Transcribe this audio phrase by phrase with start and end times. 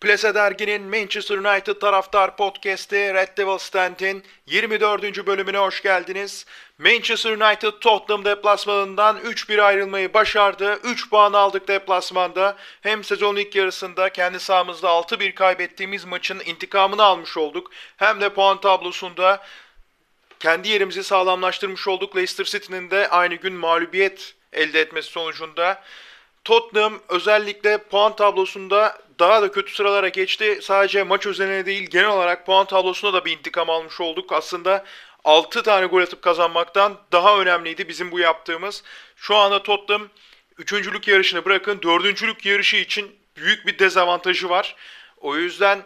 [0.00, 5.26] Plase Dergi'nin Manchester United taraftar podcast'i Red Devil Stand'in 24.
[5.26, 6.46] bölümüne hoş geldiniz.
[6.78, 10.80] Manchester United Tottenham deplasmanından 3-1 ayrılmayı başardı.
[10.84, 12.56] 3 puan aldık deplasmanda.
[12.80, 17.70] Hem sezon ilk yarısında kendi sahamızda 6-1 kaybettiğimiz maçın intikamını almış olduk.
[17.96, 19.42] Hem de puan tablosunda
[20.38, 22.16] kendi yerimizi sağlamlaştırmış olduk.
[22.16, 25.82] Leicester City'nin de aynı gün mağlubiyet elde etmesi sonucunda.
[26.44, 30.58] Tottenham özellikle puan tablosunda daha da kötü sıralara geçti.
[30.62, 34.32] Sadece maç özeline değil genel olarak puan tablosunda da bir intikam almış olduk.
[34.32, 34.84] Aslında
[35.24, 38.82] 6 tane gol atıp kazanmaktan daha önemliydi bizim bu yaptığımız.
[39.16, 40.08] Şu anda Tottenham
[40.58, 44.76] üçüncülük yarışını bırakın dördüncülük yarışı için büyük bir dezavantajı var.
[45.16, 45.82] O yüzden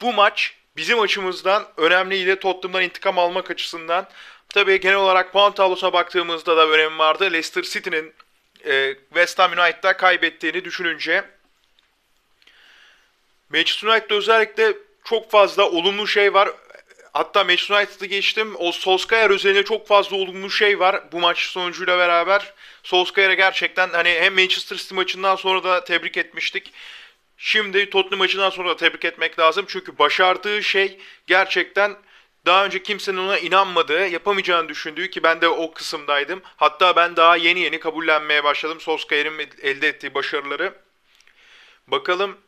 [0.00, 4.08] bu maç bizim açımızdan önemliydi Tottenham'dan intikam almak açısından.
[4.48, 7.24] Tabii genel olarak puan tablosuna baktığımızda da önemi vardı.
[7.24, 8.14] Leicester City'nin
[8.64, 11.24] e, West Ham United'da kaybettiğini düşününce
[13.50, 14.74] Manchester United'da özellikle
[15.04, 16.50] çok fazla olumlu şey var.
[17.12, 18.54] Hatta Manchester United'ı geçtim.
[18.58, 22.52] O Solskjaer üzerine çok fazla olumlu şey var bu maç sonucuyla beraber.
[22.82, 26.72] Solskjaer'e gerçekten hani hem Manchester City maçından sonra da tebrik etmiştik.
[27.36, 29.64] Şimdi Tottenham maçından sonra da tebrik etmek lazım.
[29.68, 31.96] Çünkü başardığı şey gerçekten
[32.46, 36.42] daha önce kimsenin ona inanmadığı, yapamayacağını düşündüğü ki ben de o kısımdaydım.
[36.56, 40.74] Hatta ben daha yeni yeni kabullenmeye başladım Solskjaer'in elde ettiği başarıları.
[41.86, 42.38] Bakalım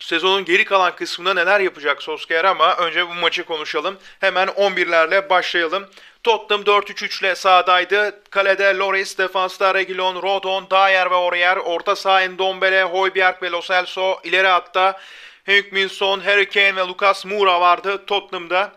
[0.00, 3.98] sezonun geri kalan kısmında neler yapacak Solskjaer ama önce bu maçı konuşalım.
[4.20, 5.86] Hemen 11'lerle başlayalım.
[6.22, 8.22] Tottenham 4-3-3 ile sahadaydı.
[8.30, 14.20] Kalede Loris, defansta Reguilon, Rodon, Dyer ve Aurier, orta saha Ndombele, Højbjerg ve Lo Celso,
[14.24, 15.00] ileri hatta
[15.46, 18.72] Heung-Min Harry Kane ve Lucas Moura vardı Tottenham'da.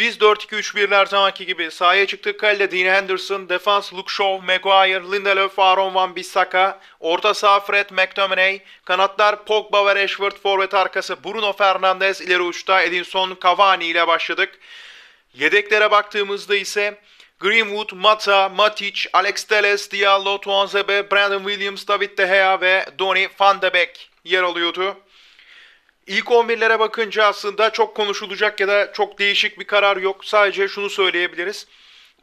[0.00, 2.40] Biz 4-2-3-1'ler her zamanki gibi sahaya çıktık.
[2.40, 8.60] Kalede Dean Henderson, defans Luke Shaw, Maguire, Lindelöf, Aaron Van Bissaka, orta saha Fred McTominay,
[8.84, 14.58] kanatlar Pogba ve Rashford, forvet arkası Bruno Fernandes, ileri uçta Edinson Cavani ile başladık.
[15.34, 16.98] Yedeklere baktığımızda ise
[17.40, 23.62] Greenwood, Mata, Matic, Alex Telles, Diallo, Tuanzebe, Brandon Williams, David De Gea ve Donny van
[23.62, 24.96] de Beek yer alıyordu.
[26.10, 30.24] İlk 11'lere bakınca aslında çok konuşulacak ya da çok değişik bir karar yok.
[30.24, 31.66] Sadece şunu söyleyebiliriz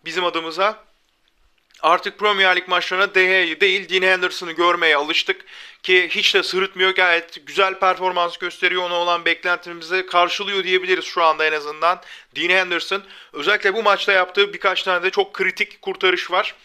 [0.05, 0.83] bizim adımıza.
[1.81, 5.45] Artık Premier Lig maçlarına Dehea'yı değil Dean Henderson'ı görmeye alıştık.
[5.83, 11.45] Ki hiç de sırıtmıyor gayet güzel performans gösteriyor ona olan beklentimizi karşılıyor diyebiliriz şu anda
[11.45, 12.01] en azından.
[12.35, 13.03] Dean Henderson
[13.33, 16.55] özellikle bu maçta yaptığı birkaç tane de çok kritik kurtarış var.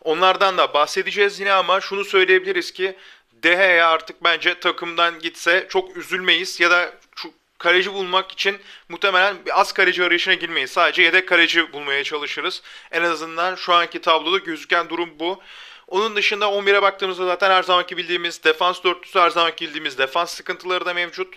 [0.00, 2.96] Onlardan da bahsedeceğiz yine ama şunu söyleyebiliriz ki
[3.44, 9.72] Deha'ya artık bence takımdan gitse çok üzülmeyiz ya da şu kaleci bulmak için muhtemelen az
[9.72, 10.70] kaleci arayışına girmeyiz.
[10.70, 12.62] Sadece yedek kaleci bulmaya çalışırız.
[12.92, 15.42] En azından şu anki tabloda gözüken durum bu.
[15.88, 20.86] Onun dışında 11'e baktığımızda zaten her zamanki bildiğimiz defans dörtlüsü her zamanki bildiğimiz defans sıkıntıları
[20.86, 21.34] da mevcut.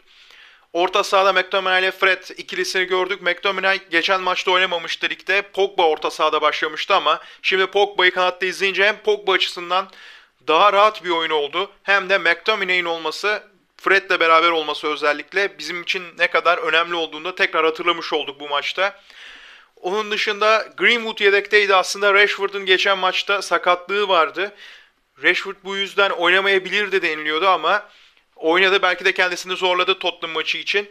[0.74, 3.22] Orta sahada McTominay ile Fred ikilisini gördük.
[3.22, 5.42] McTominay geçen maçta oynamamıştı ligde.
[5.42, 9.90] Pogba orta sahada başlamıştı ama şimdi Pogba'yı kanatta izleyince hem Pogba açısından
[10.48, 11.72] daha rahat bir oyun oldu.
[11.84, 13.44] Hem de McTominay'in olması
[13.78, 19.02] Fred'le beraber olması özellikle bizim için ne kadar önemli olduğunu tekrar hatırlamış olduk bu maçta.
[19.76, 24.56] Onun dışında Greenwood yedekteydi aslında Rashford'un geçen maçta sakatlığı vardı.
[25.24, 27.90] Rashford bu yüzden oynamayabilirdi deniliyordu ama
[28.36, 30.90] oynadı belki de kendisini zorladı Tottenham maçı için.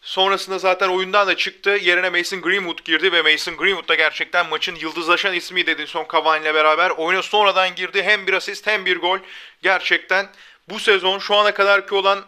[0.00, 1.70] Sonrasında zaten oyundan da çıktı.
[1.70, 6.54] Yerine Mason Greenwood girdi ve Mason Greenwood da gerçekten maçın yıldızlaşan ismiydi Edinson Cavani ile
[6.54, 6.90] beraber.
[6.90, 8.02] Oyuna sonradan girdi.
[8.02, 9.18] Hem bir asist hem bir gol.
[9.62, 10.28] Gerçekten
[10.68, 12.24] bu sezon şu ana kadarki olan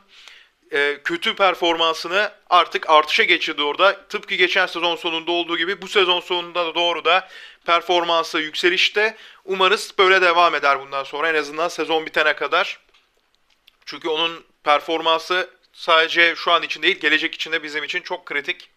[0.73, 4.07] e, kötü performansını artık artışa geçirdi orada.
[4.09, 7.29] Tıpkı geçen sezon sonunda olduğu gibi bu sezon sonunda da doğru da
[7.67, 9.17] performansı yükselişte.
[9.45, 12.79] Umarız böyle devam eder bundan sonra en azından sezon bitene kadar.
[13.87, 15.51] Çünkü onun performansı
[15.83, 18.71] sadece şu an için değil gelecek için de bizim için çok kritik.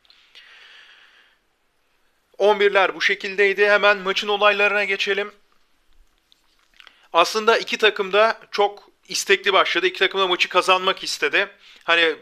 [2.40, 3.70] 11'ler bu şekildeydi.
[3.70, 5.34] Hemen maçın olaylarına geçelim.
[7.14, 9.88] Aslında iki takım da çok istekli başladı.
[9.88, 11.50] İki takım da maçı kazanmak istedi.
[11.84, 12.16] Hani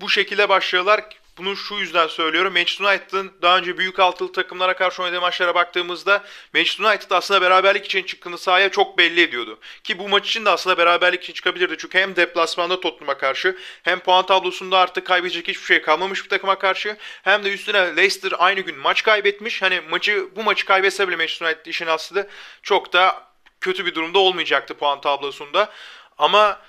[0.00, 1.04] bu şekilde başlıyorlar.
[1.38, 2.52] Bunu şu yüzden söylüyorum.
[2.52, 6.24] Manchester United'ın daha önce büyük altılı takımlara karşı oynadığı maçlara baktığımızda
[6.54, 9.58] Manchester United aslında beraberlik için çıktığını sahaya çok belli ediyordu.
[9.84, 11.76] Ki bu maç için de aslında beraberlik için çıkabilirdi.
[11.78, 16.58] Çünkü hem deplasmanda Tottenham'a karşı hem puan tablosunda artık kaybedecek hiçbir şey kalmamış bir takıma
[16.58, 19.62] karşı hem de üstüne Leicester aynı gün maç kaybetmiş.
[19.62, 22.26] Hani maçı bu maçı kaybetse bile Manchester United işin aslında
[22.62, 23.28] çok da
[23.60, 25.72] kötü bir durumda olmayacaktı puan tablosunda.
[26.18, 26.60] Ama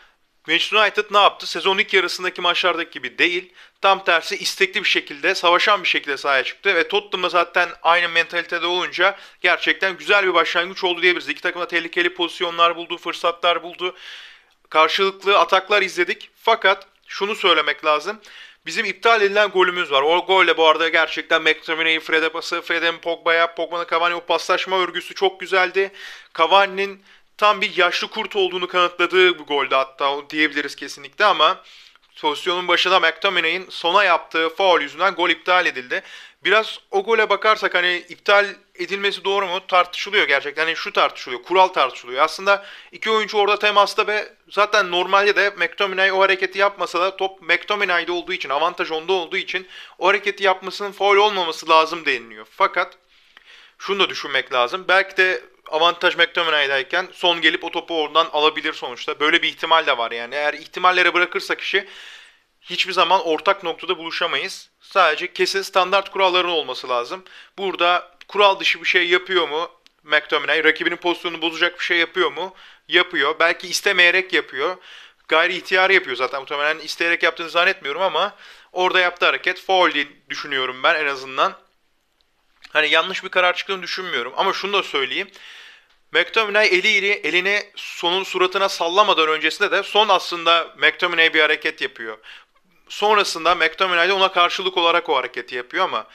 [0.49, 1.47] Manchester United ne yaptı?
[1.47, 3.53] Sezon ilk yarısındaki maçlardaki gibi değil.
[3.81, 6.75] Tam tersi istekli bir şekilde, savaşan bir şekilde sahaya çıktı.
[6.75, 11.29] Ve Tottenham'da zaten aynı mentalitede olunca gerçekten güzel bir başlangıç oldu diyebiliriz.
[11.29, 13.95] İki takım da tehlikeli pozisyonlar buldu, fırsatlar buldu.
[14.69, 16.29] Karşılıklı ataklar izledik.
[16.35, 18.19] Fakat şunu söylemek lazım.
[18.65, 20.01] Bizim iptal edilen golümüz var.
[20.01, 25.15] O golle bu arada gerçekten McTominay'ı Fred'e pası, Fred'in Pogba'ya, Pogba'nın Cavani o paslaşma örgüsü
[25.15, 25.91] çok güzeldi.
[26.37, 27.03] Cavani'nin
[27.39, 31.61] tam bir yaşlı kurt olduğunu kanıtladığı bir golde hatta diyebiliriz kesinlikle ama
[32.21, 36.03] pozisyonun başında McTominay'in sona yaptığı faul yüzünden gol iptal edildi.
[36.43, 38.45] Biraz o gole bakarsak hani iptal
[38.75, 40.65] edilmesi doğru mu tartışılıyor gerçekten.
[40.65, 42.23] Hani şu tartışılıyor, kural tartışılıyor.
[42.23, 47.41] Aslında iki oyuncu orada temasta ve zaten normalde de McTominay o hareketi yapmasa da top
[47.41, 49.67] McTominay'da olduğu için, avantaj onda olduğu için
[49.99, 52.45] o hareketi yapmasının faul olmaması lazım deniliyor.
[52.51, 52.97] Fakat
[53.77, 54.85] şunu da düşünmek lazım.
[54.87, 55.41] Belki de
[55.71, 59.19] avantaj McTominay'dayken son gelip o topu oradan alabilir sonuçta.
[59.19, 60.35] Böyle bir ihtimal de var yani.
[60.35, 61.87] Eğer ihtimallere bırakırsak işi
[62.61, 64.69] hiçbir zaman ortak noktada buluşamayız.
[64.81, 67.23] Sadece kesin standart kuralların olması lazım.
[67.57, 69.69] Burada kural dışı bir şey yapıyor mu
[70.03, 70.63] McTominay?
[70.63, 72.55] Rakibinin pozisyonunu bozacak bir şey yapıyor mu?
[72.87, 73.35] Yapıyor.
[73.39, 74.77] Belki istemeyerek yapıyor.
[75.27, 76.39] Gayri ihtiyarı yapıyor zaten.
[76.39, 78.35] Muhtemelen isteyerek yaptığını zannetmiyorum ama
[78.71, 81.53] orada yaptığı hareket foul diye düşünüyorum ben en azından.
[82.69, 84.33] Hani yanlış bir karar çıktığını düşünmüyorum.
[84.37, 85.27] Ama şunu da söyleyeyim.
[86.11, 92.17] McTominay eliyle elini sonun suratına sallamadan öncesinde de son aslında McTominay bir hareket yapıyor.
[92.89, 96.07] Sonrasında McTominay de ona karşılık olarak o hareketi yapıyor ama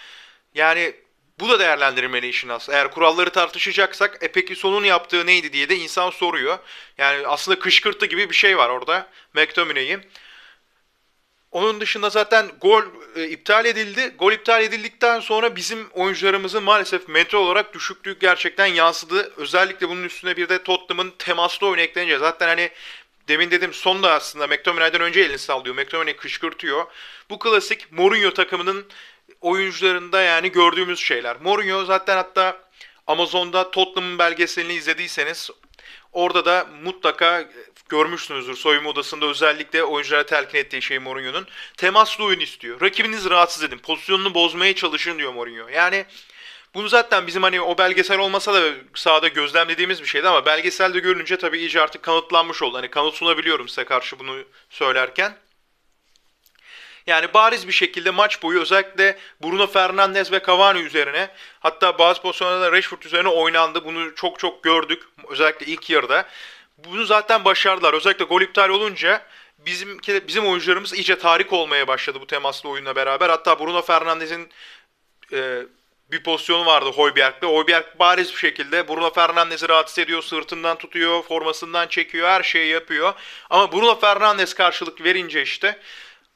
[0.55, 0.95] yani
[1.41, 2.79] bu da değerlendirilmeli işin aslında.
[2.79, 6.59] Eğer kuralları tartışacaksak e peki sonun yaptığı neydi diye de insan soruyor.
[6.99, 10.03] Yani aslında kışkırtı gibi bir şey var orada McTominay'in.
[11.55, 12.83] Onun dışında zaten gol
[13.17, 14.15] e, iptal edildi.
[14.19, 19.33] Gol iptal edildikten sonra bizim oyuncularımızın maalesef metre olarak düşüklüğü gerçekten yansıdı.
[19.37, 22.71] Özellikle bunun üstüne bir de Tottenham'ın temaslı oyunu eklenince zaten hani
[23.29, 25.75] demin dedim son da aslında McTominay'dan önce elini sallıyor.
[25.75, 26.87] McTominay kışkırtıyor.
[27.31, 28.87] Bu klasik Mourinho takımının
[29.41, 31.37] oyuncularında yani gördüğümüz şeyler.
[31.41, 32.59] Mourinho zaten hatta
[33.07, 35.51] Amazon'da Tottenham'ın belgeselini izlediyseniz
[36.15, 37.49] orada da mutlaka
[37.89, 41.47] görmüşsünüzdür soyunma odasında özellikle oyunculara telkin ettiği şey Mourinho'nun.
[41.77, 42.81] Temaslı oyun istiyor.
[42.81, 43.79] Rakibinizi rahatsız edin.
[43.79, 45.69] Pozisyonunu bozmaya çalışın diyor Mourinho.
[45.69, 46.05] Yani
[46.75, 51.37] bunu zaten bizim hani o belgesel olmasa da sahada gözlemlediğimiz bir şeydi ama belgeselde görünce
[51.37, 52.77] tabii iyice artık kanıtlanmış oldu.
[52.77, 55.37] Hani kanıt sunabiliyorum size karşı bunu söylerken.
[57.07, 61.29] Yani bariz bir şekilde maç boyu özellikle Bruno Fernandes ve Cavani üzerine
[61.61, 63.85] hatta bazı pozisyonlarda Rashford üzerine oynandı.
[63.85, 66.27] Bunu çok çok gördük özellikle ilk yarıda.
[66.79, 67.95] Bunu zaten başardılar.
[67.95, 69.23] Özellikle gol iptal olunca
[69.59, 69.99] bizim
[70.29, 73.29] bizim oyuncularımız iyice tarik olmaya başladı bu temaslı oyunla beraber.
[73.29, 74.49] Hatta Bruno Fernandes'in
[75.33, 75.63] e,
[76.11, 77.47] bir pozisyonu vardı Hoiberg'de.
[77.47, 83.13] Hoiberg bariz bir şekilde Bruno Fernandes'i rahatsız ediyor, sırtından tutuyor, formasından çekiyor, her şeyi yapıyor.
[83.51, 85.81] Ama Bruno Fernandes karşılık verince işte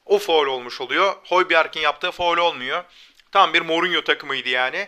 [0.09, 1.15] o foul olmuş oluyor.
[1.23, 2.83] Hoiberg'in yaptığı foul olmuyor.
[3.31, 4.87] Tam bir Mourinho takımıydı yani.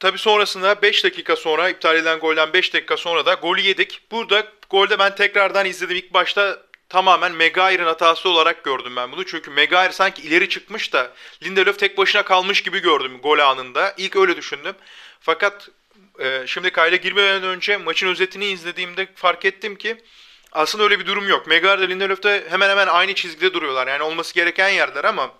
[0.00, 4.00] Tabi sonrasında 5 dakika sonra iptal edilen golden 5 dakika sonra da golü yedik.
[4.10, 5.96] Burada golde ben tekrardan izledim.
[5.96, 9.26] İlk başta tamamen Maguire'ın hatası olarak gördüm ben bunu.
[9.26, 11.12] Çünkü Maguire sanki ileri çıkmış da
[11.42, 13.94] Lindelöf tek başına kalmış gibi gördüm gol anında.
[13.96, 14.74] İlk öyle düşündüm.
[15.20, 15.68] Fakat
[16.18, 19.96] e, şimdi kayda girmeden önce maçın özetini izlediğimde fark ettim ki
[20.52, 21.46] aslında öyle bir durum yok.
[21.46, 23.86] Maguire ile Lindelöf de hemen hemen aynı çizgide duruyorlar.
[23.86, 25.30] Yani olması gereken yerler ama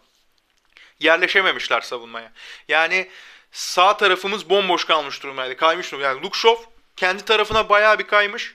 [1.00, 2.32] yerleşememişler savunmaya.
[2.68, 3.08] Yani
[3.52, 5.56] sağ tarafımız bomboş kalmış durumdaydı.
[5.56, 6.06] Kaymış durumda.
[6.06, 6.56] Yani Lukşov
[6.96, 8.54] kendi tarafına bayağı bir kaymış.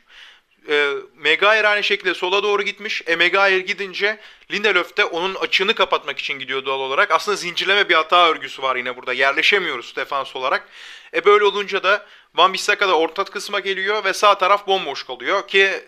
[0.70, 3.02] E, Maguire aynı şekilde sola doğru gitmiş.
[3.08, 4.20] E Maguire gidince
[4.52, 7.12] Lindelöf de onun açığını kapatmak için gidiyor doğal olarak.
[7.12, 9.14] Aslında zincirleme bir hata örgüsü var yine burada.
[9.14, 10.70] Yerleşemiyoruz defans olarak.
[11.14, 12.06] E böyle olunca da
[12.36, 15.48] Van Bissaka da orta kısma geliyor ve sağ taraf bomboş kalıyor.
[15.48, 15.84] Ki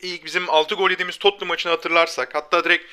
[0.00, 2.84] ilk bizim 6 gol yediğimiz Tottenham maçını hatırlarsak hatta direkt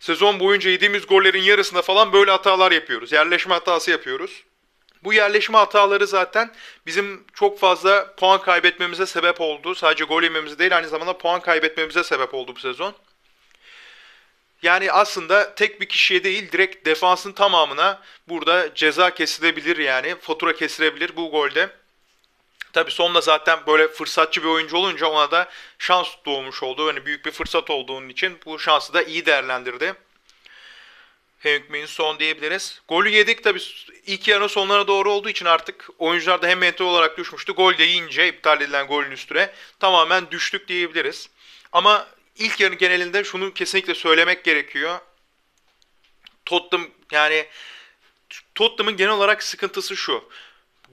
[0.00, 3.12] sezon boyunca yediğimiz gollerin yarısında falan böyle hatalar yapıyoruz.
[3.12, 4.44] Yerleşme hatası yapıyoruz.
[5.04, 6.52] Bu yerleşme hataları zaten
[6.86, 9.74] bizim çok fazla puan kaybetmemize sebep oldu.
[9.74, 12.94] Sadece gol yememize değil aynı zamanda puan kaybetmemize sebep oldu bu sezon.
[14.62, 21.16] Yani aslında tek bir kişiye değil direkt defansın tamamına burada ceza kesilebilir yani fatura kesilebilir
[21.16, 21.70] bu golde.
[22.72, 25.48] Tabi sonda zaten böyle fırsatçı bir oyuncu olunca ona da
[25.78, 26.86] şans doğmuş oldu.
[26.86, 29.94] Yani büyük bir fırsat olduğunun için bu şansı da iyi değerlendirdi.
[31.40, 32.80] Heung-Min Son diyebiliriz.
[32.88, 33.60] Golü yedik tabi
[34.06, 37.52] ilk yarının sonlarına doğru olduğu için artık oyuncular da hem mental olarak düşmüştü.
[37.52, 39.50] Gol de yiyince iptal edilen golün üstüne
[39.80, 41.30] tamamen düştük diyebiliriz.
[41.72, 44.98] Ama ilk yarın genelinde şunu kesinlikle söylemek gerekiyor.
[46.44, 47.46] Tottenham yani
[48.54, 50.24] Tottenham'ın genel olarak sıkıntısı şu.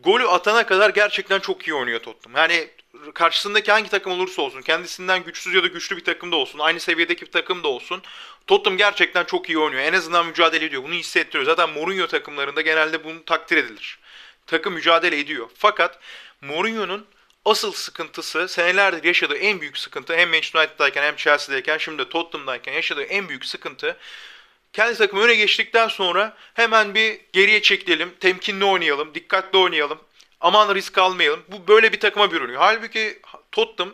[0.04, 2.42] Golü atana kadar gerçekten çok iyi oynuyor Tottenham.
[2.42, 2.70] Yani
[3.14, 6.80] karşısındaki hangi takım olursa olsun, kendisinden güçsüz ya da güçlü bir takım da olsun, aynı
[6.80, 8.02] seviyedeki bir takım da olsun,
[8.48, 9.84] Tottenham gerçekten çok iyi oynuyor.
[9.84, 10.84] En azından mücadele ediyor.
[10.84, 11.46] Bunu hissettiriyor.
[11.46, 14.00] Zaten Mourinho takımlarında genelde bunu takdir edilir.
[14.48, 15.50] Takım mücadele ediyor.
[15.56, 16.00] Fakat
[16.42, 17.06] Mourinho'nun
[17.46, 22.74] asıl sıkıntısı senelerdir yaşadığı en büyük sıkıntı hem Manchester United'dayken hem Chelsea'deyken şimdi de Tottenham'dayken
[22.74, 23.98] yaşadığı en büyük sıkıntı
[24.78, 30.00] kendi takımı öne geçtikten sonra hemen bir geriye çekilelim, temkinli oynayalım, dikkatli oynayalım,
[30.42, 31.44] aman risk almayalım.
[31.48, 32.62] Bu böyle bir takıma bürünüyor.
[32.62, 33.20] Halbuki
[33.52, 33.94] Tottenham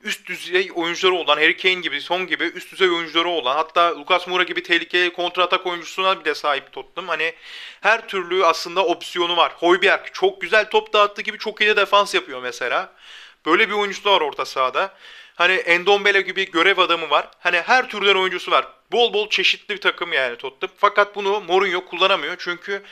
[0.00, 4.26] üst düzey oyuncuları olan Harry Kane gibi, Son gibi üst düzey oyuncuları olan hatta Lucas
[4.26, 7.08] Moura gibi tehlikeli kontratak oyuncusuna bile sahip Tottenham.
[7.08, 7.34] Hani
[7.80, 9.52] her türlü aslında opsiyonu var.
[9.52, 12.92] Højbjerg çok güzel top dağıttığı gibi çok iyi de defans yapıyor mesela.
[13.46, 14.94] Böyle bir oyuncusu var orta sahada.
[15.34, 17.28] Hani Endombele gibi görev adamı var.
[17.38, 18.66] Hani her türden oyuncusu var.
[18.92, 20.76] Bol bol çeşitli bir takım yani Tottenham.
[20.78, 22.82] Fakat bunu Mourinho kullanamıyor çünkü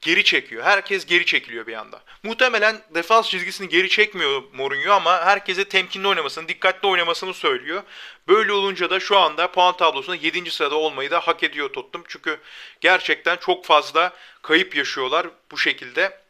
[0.00, 0.64] geri çekiyor.
[0.64, 2.02] Herkes geri çekiliyor bir anda.
[2.22, 7.82] Muhtemelen defans çizgisini geri çekmiyor Mourinho ama herkese temkinli oynamasını, dikkatli oynamasını söylüyor.
[8.28, 10.50] Böyle olunca da şu anda puan tablosunda 7.
[10.50, 12.04] sırada olmayı da hak ediyor Tottenham.
[12.08, 12.40] Çünkü
[12.80, 14.12] gerçekten çok fazla
[14.42, 16.27] kayıp yaşıyorlar bu şekilde.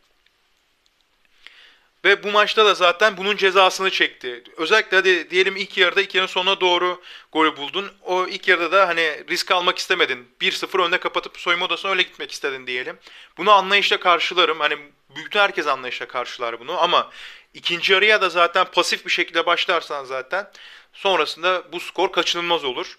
[2.04, 4.44] Ve bu maçta da zaten bunun cezasını çekti.
[4.56, 7.02] Özellikle hadi diyelim ilk yarıda ilk yarının sonuna doğru
[7.32, 7.92] golü buldun.
[8.02, 10.28] O ilk yarıda da hani risk almak istemedin.
[10.40, 12.98] 1-0 önde kapatıp soyunma odasına öyle gitmek istedin diyelim.
[13.36, 14.60] Bunu anlayışla karşılarım.
[14.60, 14.78] Hani
[15.16, 17.10] bütün herkes anlayışla karşılar bunu ama
[17.54, 20.50] ikinci yarıya da zaten pasif bir şekilde başlarsan zaten
[20.92, 22.98] sonrasında bu skor kaçınılmaz olur.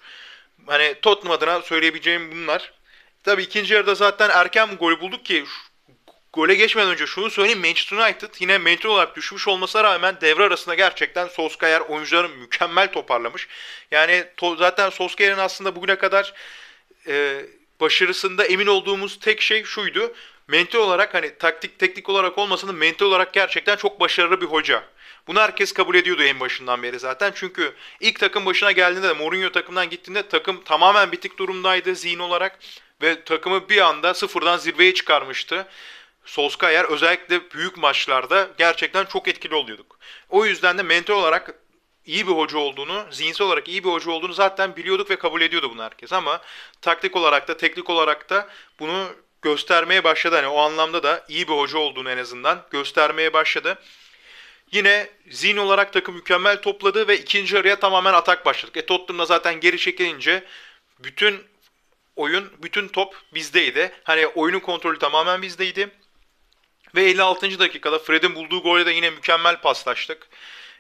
[0.67, 2.73] Hani Tottenham adına söyleyebileceğim bunlar.
[3.23, 5.45] Tabii ikinci yarıda zaten erken golü bulduk ki
[6.33, 7.59] gole geçmeden önce şunu söyleyeyim.
[7.59, 13.47] Manchester United yine mental olarak düşmüş olmasına rağmen devre arasında gerçekten Solskjaer oyuncularını mükemmel toparlamış.
[13.91, 16.33] Yani to, zaten Solskjaer'in aslında bugüne kadar
[17.07, 17.45] e,
[17.81, 20.15] başarısında emin olduğumuz tek şey şuydu.
[20.47, 24.83] Mental olarak hani taktik teknik olarak olmasının mental olarak gerçekten çok başarılı bir hoca.
[25.27, 27.31] Bunu herkes kabul ediyordu en başından beri zaten.
[27.35, 32.59] Çünkü ilk takım başına geldiğinde de Mourinho takımdan gittiğinde takım tamamen bitik durumdaydı zihin olarak.
[33.01, 35.67] Ve takımı bir anda sıfırdan zirveye çıkarmıştı.
[36.29, 39.99] Solskjaer özellikle büyük maçlarda gerçekten çok etkili oluyorduk.
[40.29, 41.53] O yüzden de mental olarak
[42.05, 45.69] iyi bir hoca olduğunu, zihinsel olarak iyi bir hoca olduğunu zaten biliyorduk ve kabul ediyordu
[45.71, 46.13] bunu herkes.
[46.13, 46.41] Ama
[46.81, 49.07] taktik olarak da, teknik olarak da bunu
[49.41, 50.35] göstermeye başladı.
[50.35, 53.77] Hani o anlamda da iyi bir hoca olduğunu en azından göstermeye başladı.
[54.71, 58.77] Yine zihin olarak takım mükemmel topladı ve ikinci araya tamamen atak başladık.
[58.77, 60.43] E Tottenham'da zaten geri çekilince
[60.99, 61.43] bütün
[62.15, 63.91] oyun, bütün top bizdeydi.
[64.03, 65.89] Hani oyunun kontrolü tamamen bizdeydi.
[66.95, 67.59] Ve 56.
[67.59, 70.27] dakikada Fred'in bulduğu golde de yine mükemmel paslaştık.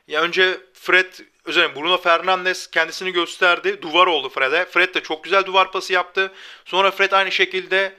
[0.07, 1.13] Ya önce Fred,
[1.45, 3.81] özellikle Bruno Fernandes kendisini gösterdi.
[3.81, 4.65] Duvar oldu Fred'e.
[4.65, 6.33] Fred de çok güzel duvar pası yaptı.
[6.65, 7.95] Sonra Fred aynı şekilde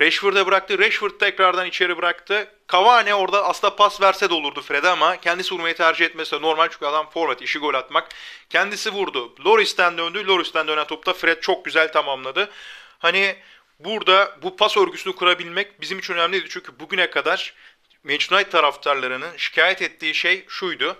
[0.00, 0.78] Rashford'a bıraktı.
[0.78, 2.48] Rashford tekrardan içeri bıraktı.
[2.72, 6.86] Cavani orada aslında pas verse de olurdu Fred'e ama kendisi vurmayı tercih etmesi normal çünkü
[6.86, 8.08] adam forvet işi gol atmak.
[8.50, 9.34] Kendisi vurdu.
[9.44, 10.26] Loris'ten döndü.
[10.26, 12.50] Loris'ten dönen topta Fred çok güzel tamamladı.
[12.98, 13.36] Hani
[13.78, 16.46] Burada bu pas örgüsünü kurabilmek bizim için önemliydi.
[16.48, 17.54] Çünkü bugüne kadar
[18.04, 20.96] Manchester United taraftarlarının şikayet ettiği şey şuydu.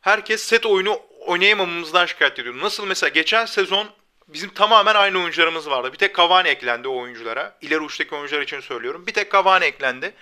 [0.00, 2.60] Herkes set oyunu oynayamamamızdan şikayet ediyordu.
[2.60, 3.88] Nasıl mesela geçen sezon
[4.28, 5.92] bizim tamamen aynı oyuncularımız vardı.
[5.92, 7.58] Bir tek Cavani eklendi o oyunculara.
[7.60, 9.06] İleri uçtaki oyuncular için söylüyorum.
[9.06, 10.14] Bir tek Cavani eklendi.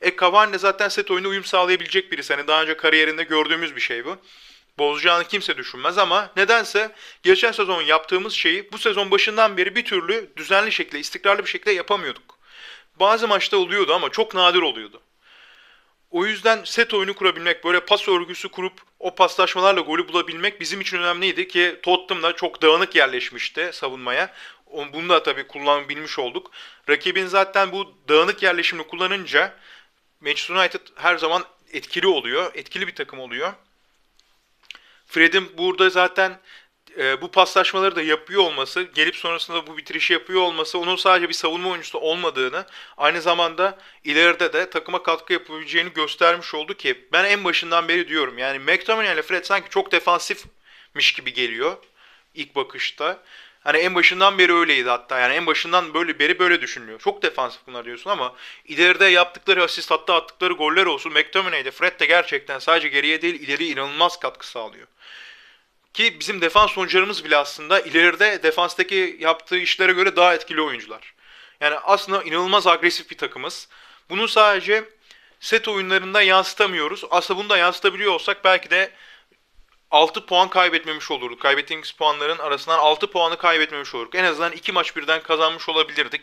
[0.00, 2.34] E Cavani de zaten set oyunu uyum sağlayabilecek birisi.
[2.34, 4.16] Hani daha önce kariyerinde gördüğümüz bir şey bu
[4.78, 10.32] bozacağını kimse düşünmez ama nedense geçen sezon yaptığımız şeyi bu sezon başından beri bir türlü
[10.36, 12.38] düzenli şekilde, istikrarlı bir şekilde yapamıyorduk.
[12.96, 15.02] Bazı maçta oluyordu ama çok nadir oluyordu.
[16.10, 20.98] O yüzden set oyunu kurabilmek, böyle pas örgüsü kurup o paslaşmalarla golü bulabilmek bizim için
[20.98, 24.34] önemliydi ki Tottenham da çok dağınık yerleşmişti savunmaya.
[24.92, 26.50] Bunu da tabii kullanabilmiş olduk.
[26.88, 29.54] Rakibin zaten bu dağınık yerleşimini kullanınca
[30.20, 33.52] Manchester United her zaman etkili oluyor, etkili bir takım oluyor.
[35.12, 36.38] Fred'in burada zaten
[36.98, 41.34] e, bu paslaşmaları da yapıyor olması, gelip sonrasında bu bitirişi yapıyor olması onun sadece bir
[41.34, 42.66] savunma oyuncusu olmadığını,
[42.96, 48.38] aynı zamanda ileride de takıma katkı yapabileceğini göstermiş oldu ki ben en başından beri diyorum.
[48.38, 51.76] Yani McTominay ile Fred sanki çok defansifmiş gibi geliyor
[52.34, 53.22] ilk bakışta.
[53.64, 55.18] Hani en başından beri öyleydi hatta.
[55.18, 57.00] Yani en başından böyle beri böyle düşünülüyor.
[57.00, 61.12] Çok defansif bunlar diyorsun ama ileride yaptıkları asist hatta attıkları goller olsun.
[61.12, 64.86] McTominay de Fred de gerçekten sadece geriye değil ileri inanılmaz katkı sağlıyor.
[65.94, 71.14] Ki bizim defans oyuncularımız bile aslında ileride defanstaki yaptığı işlere göre daha etkili oyuncular.
[71.60, 73.68] Yani aslında inanılmaz agresif bir takımız.
[74.10, 74.84] Bunu sadece
[75.40, 77.04] set oyunlarında yansıtamıyoruz.
[77.10, 78.90] Aslında bunu da yansıtabiliyor olsak belki de
[79.90, 81.40] 6 puan kaybetmemiş olurduk.
[81.40, 84.14] Kaybettiğimiz puanların arasından 6 puanı kaybetmemiş olurduk.
[84.14, 86.20] En azından 2 maç birden kazanmış olabilirdik.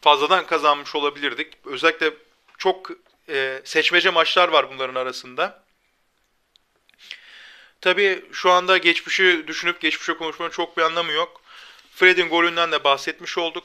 [0.00, 1.52] Fazladan kazanmış olabilirdik.
[1.64, 2.14] Özellikle
[2.58, 2.90] çok
[3.28, 5.62] e, seçmece maçlar var bunların arasında.
[7.80, 11.40] Tabi şu anda geçmişi düşünüp geçmişe konuşmanın çok bir anlamı yok.
[11.94, 13.64] Fred'in golünden de bahsetmiş olduk.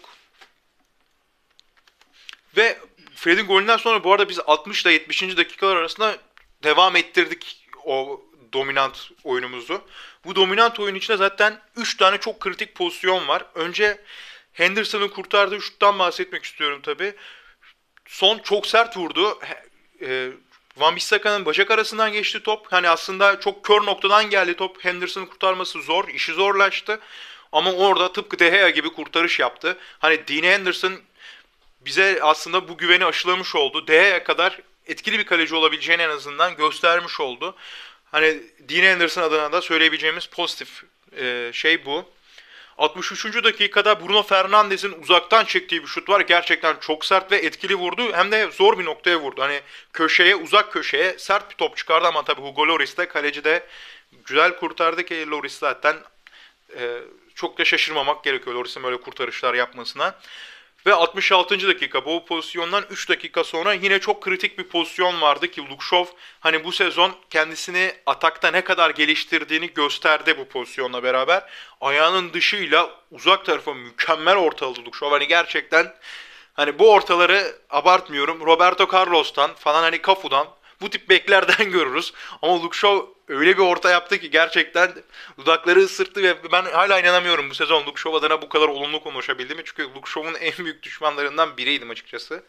[2.57, 2.77] Ve
[3.15, 5.37] Fred'in golünden sonra bu arada biz 60 ile 70.
[5.37, 6.17] dakikalar arasında
[6.63, 9.81] devam ettirdik o dominant oyunumuzu.
[10.25, 13.45] Bu dominant oyun içinde zaten 3 tane çok kritik pozisyon var.
[13.55, 14.01] Önce
[14.53, 17.13] Henderson'ın kurtardığı şuttan bahsetmek istiyorum tabi.
[18.07, 19.39] Son çok sert vurdu.
[20.01, 20.31] E,
[20.77, 22.67] Van Bissaka'nın bacak arasından geçti top.
[22.71, 24.85] Hani aslında çok kör noktadan geldi top.
[24.85, 26.07] Henderson'ın kurtarması zor.
[26.07, 26.99] işi zorlaştı.
[27.51, 29.77] Ama orada tıpkı De Gea gibi kurtarış yaptı.
[29.99, 30.93] Hani Dean Henderson
[31.81, 33.87] bize aslında bu güveni aşılamış oldu.
[33.87, 37.55] De Gea kadar etkili bir kaleci olabileceğini en azından göstermiş oldu.
[38.11, 40.83] Hani Dean Henderson adına da söyleyebileceğimiz pozitif
[41.17, 42.05] e, şey bu.
[42.77, 43.43] 63.
[43.43, 46.21] dakikada Bruno Fernandes'in uzaktan çektiği bir şut var.
[46.21, 48.13] Gerçekten çok sert ve etkili vurdu.
[48.13, 49.41] Hem de zor bir noktaya vurdu.
[49.41, 49.61] Hani
[49.93, 53.67] köşeye, uzak köşeye sert bir top çıkardı ama tabii Hugo Lloris de kaleci de
[54.25, 55.95] güzel kurtardı ki Lloris zaten
[56.79, 56.99] e,
[57.35, 60.15] çok da şaşırmamak gerekiyor Lloris'in böyle kurtarışlar yapmasına.
[60.85, 61.67] Ve 66.
[61.67, 66.05] dakika bu pozisyondan 3 dakika sonra yine çok kritik bir pozisyon vardı ki Lukşov
[66.39, 71.43] hani bu sezon kendisini atakta ne kadar geliştirdiğini gösterdi bu pozisyonla beraber.
[71.81, 75.11] Ayağının dışıyla uzak tarafa mükemmel ortaladı Lukşov.
[75.11, 75.93] Hani gerçekten
[76.53, 78.45] hani bu ortaları abartmıyorum.
[78.45, 80.47] Roberto Carlos'tan falan hani Cafu'dan
[80.81, 82.13] bu tip beklerden görürüz.
[82.41, 84.93] Ama Shaw öyle bir orta yaptı ki gerçekten
[85.37, 89.63] dudakları ısırttı ve ben hala inanamıyorum bu sezon Luke Shaw adına bu kadar olumlu konuşabildiğimi.
[89.65, 92.43] Çünkü Luke Shaw'un en büyük düşmanlarından biriydim açıkçası.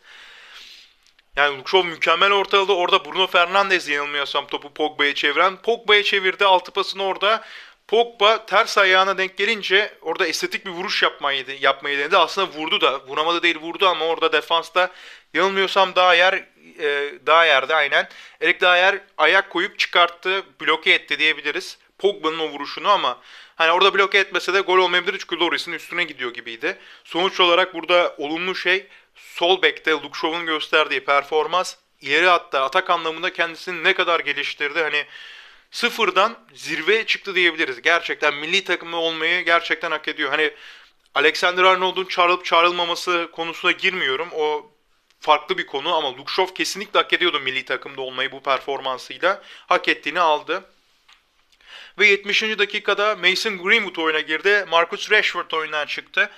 [1.37, 2.73] Yani Luke Shaw mükemmel ortaladı.
[2.73, 5.57] Orada Bruno Fernandes yanılmıyorsam topu Pogba'ya çeviren.
[5.57, 6.45] Pogba'ya çevirdi.
[6.45, 7.45] Altı pasını orada.
[7.89, 12.17] Pogba ters ayağına denk gelince orada estetik bir vuruş yapmayı, yapmayı denedi.
[12.17, 13.07] Aslında vurdu da.
[13.07, 14.91] Vuramadı değil vurdu ama orada defansta
[15.35, 16.45] yanılmıyorsam daha yer
[16.79, 18.09] e, Dayer'de aynen.
[18.41, 21.79] Erik Dayer ayak koyup çıkarttı, bloke etti diyebiliriz.
[21.99, 23.21] Pogba'nın o vuruşunu ama
[23.57, 26.79] hani orada bloke etmese de gol olmayabilir çünkü Loris'in üstüne gidiyor gibiydi.
[27.05, 33.33] Sonuç olarak burada olumlu şey sol bekte Luke Shaw'un gösterdiği performans ileri hatta atak anlamında
[33.33, 34.83] kendisini ne kadar geliştirdi.
[34.83, 35.05] Hani
[35.71, 37.83] sıfırdan zirveye çıktı diyebiliriz.
[37.83, 40.31] Gerçekten milli takımda olmayı gerçekten hak ediyor.
[40.31, 40.51] Hani
[41.15, 44.29] Alexander Arnold'un çağrılıp çağrılmaması konusuna girmiyorum.
[44.33, 44.71] O
[45.27, 49.43] farklı bir konu ama Lukşov kesinlikle hak ediyordu milli takımda olmayı bu performansıyla.
[49.67, 50.65] Hak ettiğini aldı.
[51.99, 52.43] Ve 70.
[52.43, 54.65] dakikada Mason Greenwood oyuna girdi.
[54.71, 56.31] Marcus Rashford oyundan çıktı.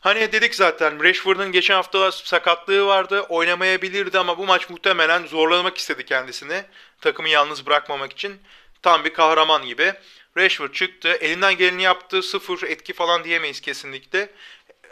[0.00, 3.20] Hani dedik zaten Rashford'un geçen hafta sakatlığı vardı.
[3.20, 6.62] Oynamayabilirdi ama bu maç muhtemelen zorlamak istedi kendisini.
[7.00, 8.40] Takımı yalnız bırakmamak için.
[8.82, 9.92] Tam bir kahraman gibi.
[10.36, 11.08] Rashford çıktı.
[11.08, 12.22] Elinden geleni yaptı.
[12.22, 14.30] Sıfır etki falan diyemeyiz kesinlikle.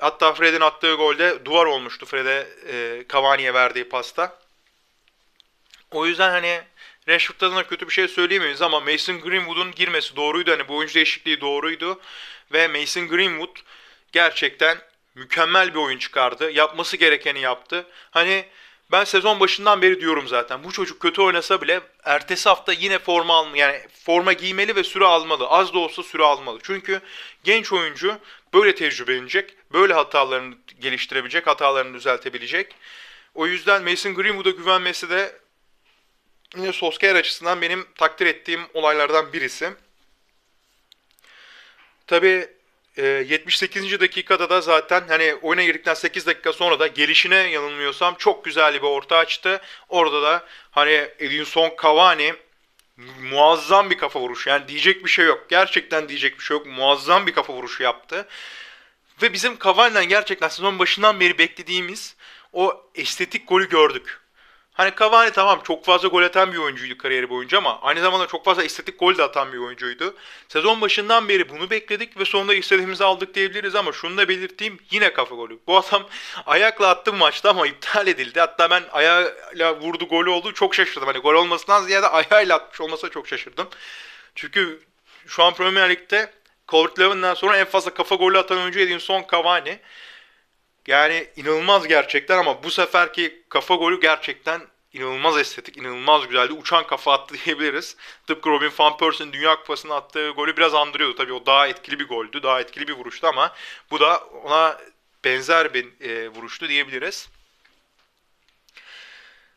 [0.00, 4.38] Hatta Fred'in attığı golde duvar olmuştu Fred'e e, Cavani'ye verdiği pasta.
[5.90, 6.60] O yüzden hani
[7.08, 10.50] Rashford'dan da kötü bir şey söyleyemeyiz ama Mason Greenwood'un girmesi doğruydu.
[10.50, 12.00] Hani bu oyuncu değişikliği doğruydu.
[12.52, 13.56] Ve Mason Greenwood
[14.12, 14.78] gerçekten
[15.14, 16.50] mükemmel bir oyun çıkardı.
[16.50, 17.86] Yapması gerekeni yaptı.
[18.10, 18.44] Hani
[18.92, 20.64] ben sezon başından beri diyorum zaten.
[20.64, 23.58] Bu çocuk kötü oynasa bile ertesi hafta yine forma almalı.
[23.58, 25.46] Yani forma giymeli ve süre almalı.
[25.48, 26.58] Az da olsa süre almalı.
[26.62, 27.00] Çünkü
[27.44, 28.18] genç oyuncu
[28.54, 29.56] böyle tecrübelenecek.
[29.72, 32.74] Böyle hatalarını geliştirebilecek, hatalarını düzeltebilecek.
[33.34, 35.38] O yüzden Mason Greenwood'a güvenmesi de
[36.56, 39.70] yine Solskjaer açısından benim takdir ettiğim olaylardan birisi.
[42.06, 42.48] Tabii
[42.96, 43.92] 78.
[43.92, 48.74] E, dakikada da zaten hani oyuna girdikten 8 dakika sonra da gelişine yanılmıyorsam çok güzel
[48.74, 49.60] bir orta açtı.
[49.88, 52.34] Orada da hani Edinson Cavani
[53.30, 54.50] muazzam bir kafa vuruşu.
[54.50, 55.46] Yani diyecek bir şey yok.
[55.50, 56.66] Gerçekten diyecek bir şey yok.
[56.66, 58.28] Muazzam bir kafa vuruşu yaptı.
[59.22, 62.16] Ve bizim Cavani'den gerçekten sezon başından beri beklediğimiz
[62.52, 64.20] o estetik golü gördük.
[64.74, 68.44] Hani Cavani tamam çok fazla gol atan bir oyuncuydu kariyeri boyunca ama aynı zamanda çok
[68.44, 70.14] fazla estetik gol de atan bir oyuncuydu.
[70.48, 75.12] Sezon başından beri bunu bekledik ve sonunda istediğimizi aldık diyebiliriz ama şunu da belirteyim yine
[75.12, 75.58] kafa golü.
[75.66, 76.08] Bu adam
[76.46, 78.40] ayakla attı maçta ama iptal edildi.
[78.40, 81.06] Hatta ben ayağıyla vurdu golü oldu çok şaşırdım.
[81.06, 83.68] Hani gol olmasından ziyade ayağıyla atmış olmasa çok şaşırdım.
[84.34, 84.80] Çünkü
[85.26, 86.32] şu an Premier Lig'de
[86.72, 89.80] Calvert Lewin'den sonra en fazla kafa golü atan oyuncu Edinson Cavani.
[90.86, 96.52] Yani inanılmaz gerçekten ama bu seferki kafa golü gerçekten inanılmaz estetik, inanılmaz güzeldi.
[96.52, 97.96] Uçan kafa attı diyebiliriz.
[98.26, 101.16] Tıpkı Robin Van Persie'nin Dünya Kupası'nda attığı golü biraz andırıyordu.
[101.16, 103.54] Tabii o daha etkili bir goldü, daha etkili bir vuruştu ama
[103.90, 104.78] bu da ona
[105.24, 107.28] benzer bir e, vuruştu diyebiliriz.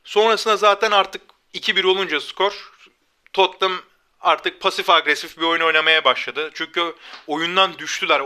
[0.04, 1.22] Sonrasında zaten artık
[1.54, 2.72] 2-1 olunca skor
[3.34, 3.82] Tottenham
[4.22, 6.52] artık pasif agresif bir oyun oynamaya başladı.
[6.54, 6.96] Çünkü
[7.28, 8.22] oyundan düştüler.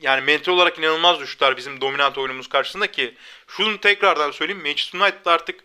[0.00, 3.14] Yani mental olarak inanılmaz düştüler bizim dominant oyunumuz karşısında ki
[3.48, 4.62] şunu tekrardan söyleyeyim.
[4.62, 5.60] Manchester United artık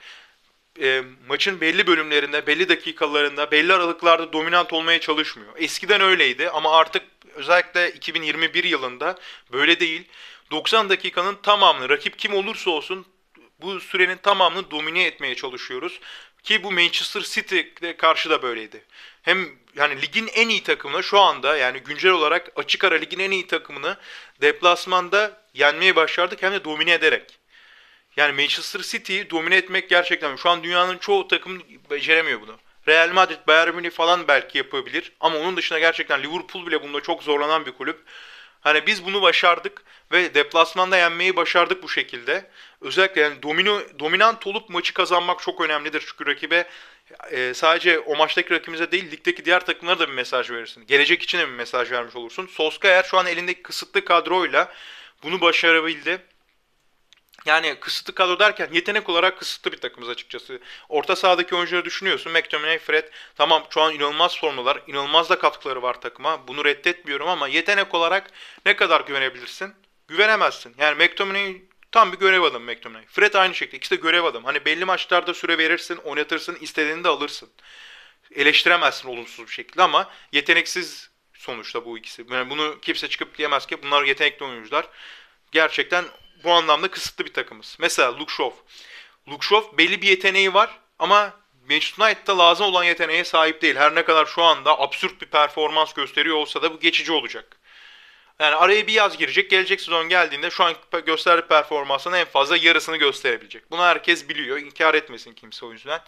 [0.82, 5.54] e, maçın belli bölümlerinde, belli dakikalarında, belli aralıklarda dominant olmaya çalışmıyor.
[5.58, 7.04] Eskiden öyleydi ama artık
[7.36, 9.20] özellikle 2021 yılında
[9.52, 10.08] böyle değil.
[10.52, 13.06] 90 dakikanın tamamını rakip kim olursa olsun
[13.62, 16.00] bu sürenin tamamını domine etmeye çalışıyoruz.
[16.44, 18.84] Ki bu Manchester City'ye karşı da böyleydi.
[19.22, 23.32] Hem yani ligin en iyi takımını şu anda yani güncel olarak açık ara ligin en
[23.32, 23.98] iyi takımını
[24.42, 27.40] deplasmanda yenmeye başardık hem de domine ederek.
[28.18, 32.58] Yani Manchester City'yi domine etmek gerçekten şu an dünyanın çoğu takım beceremiyor bunu.
[32.88, 37.24] Real Madrid, Bayern Münih falan belki yapabilir ama onun dışında gerçekten Liverpool bile bunda çok
[37.24, 38.00] zorlanan bir kulüp.
[38.62, 42.50] Hani biz bunu başardık ve deplasmanda yenmeyi başardık bu şekilde.
[42.82, 46.04] Özellikle yani domino, dominant olup maçı kazanmak çok önemlidir.
[46.08, 46.68] Çünkü rakibe
[47.32, 50.88] e, sadece o maçtaki rakibimize değil ligdeki diğer takımlara da bir mesaj verirsin.
[50.88, 52.48] Gelecek için de bir mesaj vermiş olursun.
[52.48, 54.74] Solskjaer şu an elindeki kısıtlı kadroyla
[55.24, 56.22] bunu başarabildi.
[57.46, 60.60] Yani kısıtlı kadro derken yetenek olarak kısıtlı bir takımız açıkçası.
[60.90, 62.32] Orta sahadaki oyuncuları düşünüyorsun.
[62.32, 64.82] McTominay, Fred tamam şu an inanılmaz formlular.
[64.88, 66.48] inanılmaz da katkıları var takıma.
[66.48, 68.32] Bunu reddetmiyorum ama yetenek olarak
[68.66, 69.74] ne kadar güvenebilirsin?
[70.08, 70.76] Güvenemezsin.
[70.78, 73.06] Yani McTominay tam bir görev adamı McTominay.
[73.06, 73.78] Fred aynı şekilde.
[73.78, 74.46] İkisi de görev adamı.
[74.46, 77.50] Hani belli maçlarda süre verirsin, oynatırsın, istediğini de alırsın.
[78.36, 82.26] Eleştiremezsin olumsuz bir şekilde ama yeteneksiz sonuçta bu ikisi.
[82.32, 84.88] Yani bunu kimse çıkıp diyemez ki bunlar yetenekli oyuncular.
[85.52, 86.06] Gerçekten
[86.44, 87.78] bu anlamda kısıtlı bir takımız.
[87.80, 88.20] Mesela.
[88.20, 91.34] Luke Shaw belli bir yeteneği var ama
[91.70, 93.76] Manchester United'da lazım olan yeteneğe sahip değil.
[93.76, 97.59] Her ne kadar şu anda absürt bir performans gösteriyor olsa da bu geçici olacak.
[98.40, 99.50] Yani araya bir yaz girecek.
[99.50, 100.76] Gelecek sezon geldiğinde şu an
[101.06, 103.72] gösterdiği performansının en fazla yarısını gösterebilecek.
[103.72, 104.58] Bunu herkes biliyor.
[104.58, 106.00] İnkar etmesin kimse o yüzden.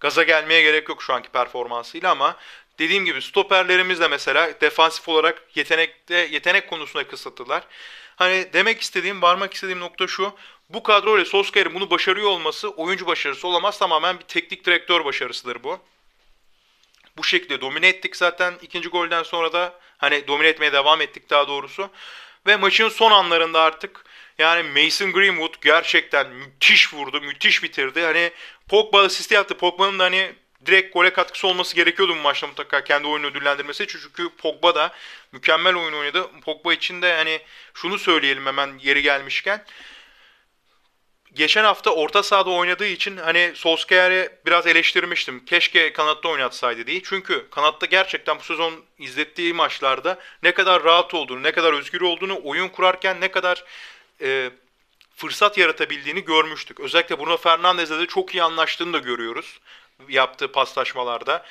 [0.00, 2.36] Gaza gelmeye gerek yok şu anki performansıyla ama
[2.78, 7.62] dediğim gibi stoperlerimiz de mesela defansif olarak yetenekte yetenek konusunda kısıtlılar.
[8.16, 10.34] Hani demek istediğim, varmak istediğim nokta şu.
[10.70, 13.78] Bu kadroyla Solskjaer'in bunu başarıyor olması oyuncu başarısı olamaz.
[13.78, 15.80] Tamamen bir teknik direktör başarısıdır bu.
[17.18, 21.48] Bu şekilde domine ettik zaten ikinci golden sonra da hani domine etmeye devam ettik daha
[21.48, 21.90] doğrusu.
[22.46, 24.04] Ve maçın son anlarında artık
[24.38, 28.00] yani Mason Greenwood gerçekten müthiş vurdu, müthiş bitirdi.
[28.00, 28.30] Hani
[28.68, 29.56] Pogba asisti yaptı.
[29.56, 30.32] Pogba'nın da hani
[30.66, 33.86] direkt gole katkısı olması gerekiyordu bu maçta mutlaka kendi oyunu ödüllendirmesi.
[33.86, 34.92] Çünkü Pogba da
[35.32, 36.30] mükemmel oyun oynadı.
[36.44, 37.40] Pogba için de hani
[37.74, 39.64] şunu söyleyelim hemen yeri gelmişken.
[41.36, 45.44] Geçen hafta orta sahada oynadığı için hani Solskjaer'i biraz eleştirmiştim.
[45.44, 47.02] Keşke kanatta oynatsaydı diye.
[47.02, 52.40] Çünkü kanatta gerçekten bu sezon izlettiği maçlarda ne kadar rahat olduğunu, ne kadar özgür olduğunu,
[52.44, 53.64] oyun kurarken ne kadar
[54.20, 54.50] e,
[55.16, 56.80] fırsat yaratabildiğini görmüştük.
[56.80, 59.60] Özellikle Bruno Fernandes'le de çok iyi anlaştığını da görüyoruz
[60.08, 61.44] yaptığı paslaşmalarda.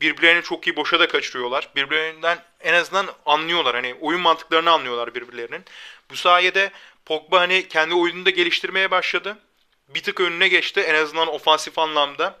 [0.00, 1.68] Birbirlerini çok iyi boşa da kaçırıyorlar.
[1.76, 3.74] Birbirlerinden en azından anlıyorlar.
[3.74, 5.64] Hani oyun mantıklarını anlıyorlar birbirlerinin.
[6.10, 6.70] Bu sayede
[7.06, 9.38] Pogba hani kendi oyununu da geliştirmeye başladı.
[9.88, 12.38] Bir tık önüne geçti en azından ofansif anlamda.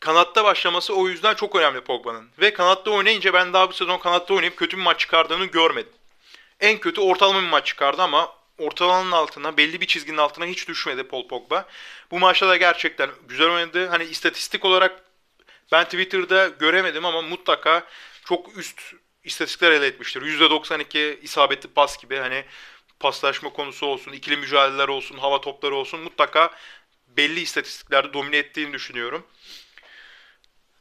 [0.00, 2.30] Kanatta başlaması o yüzden çok önemli Pogba'nın.
[2.38, 5.92] Ve kanatta oynayınca ben daha bu sezon kanatta oynayıp kötü bir maç çıkardığını görmedim.
[6.60, 11.02] En kötü ortalama bir maç çıkardı ama ortalamanın altına, belli bir çizginin altına hiç düşmedi
[11.02, 11.68] Paul Pogba.
[12.10, 13.88] Bu maçta da gerçekten güzel oynadı.
[13.88, 15.02] Hani istatistik olarak
[15.72, 17.86] ben Twitter'da göremedim ama mutlaka
[18.24, 18.80] çok üst
[19.24, 20.22] istatistikler elde etmiştir.
[20.22, 22.44] %92 isabetli pas gibi hani
[23.00, 26.50] paslaşma konusu olsun, ikili mücadeleler olsun, hava topları olsun mutlaka
[27.16, 29.26] belli istatistiklerde domine ettiğini düşünüyorum.